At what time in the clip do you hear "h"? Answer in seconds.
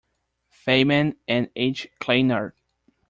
1.55-1.87